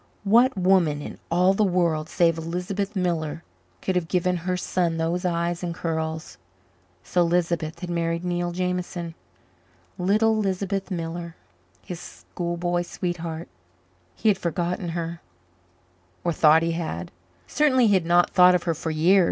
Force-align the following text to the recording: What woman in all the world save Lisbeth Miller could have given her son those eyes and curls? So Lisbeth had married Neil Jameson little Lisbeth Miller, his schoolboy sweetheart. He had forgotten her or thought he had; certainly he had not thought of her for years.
What 0.23 0.57
woman 0.57 0.99
in 0.99 1.19
all 1.29 1.53
the 1.53 1.63
world 1.63 2.09
save 2.09 2.39
Lisbeth 2.39 2.95
Miller 2.95 3.43
could 3.83 3.95
have 3.95 4.07
given 4.07 4.35
her 4.37 4.57
son 4.57 4.97
those 4.97 5.25
eyes 5.25 5.61
and 5.61 5.75
curls? 5.75 6.39
So 7.03 7.21
Lisbeth 7.21 7.81
had 7.81 7.89
married 7.91 8.25
Neil 8.25 8.51
Jameson 8.51 9.13
little 9.99 10.35
Lisbeth 10.35 10.89
Miller, 10.89 11.35
his 11.83 11.99
schoolboy 11.99 12.81
sweetheart. 12.81 13.47
He 14.15 14.29
had 14.29 14.39
forgotten 14.39 14.89
her 14.97 15.21
or 16.23 16.33
thought 16.33 16.63
he 16.63 16.71
had; 16.71 17.11
certainly 17.45 17.85
he 17.85 17.93
had 17.93 18.03
not 18.07 18.31
thought 18.31 18.55
of 18.55 18.63
her 18.63 18.73
for 18.73 18.89
years. 18.89 19.19